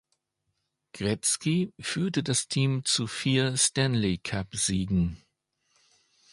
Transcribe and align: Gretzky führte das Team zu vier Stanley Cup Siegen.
Gretzky 0.93 1.73
führte 1.79 2.23
das 2.23 2.47
Team 2.47 2.83
zu 2.85 3.05
vier 3.05 3.55
Stanley 3.55 4.17
Cup 4.17 4.47
Siegen. 4.55 5.21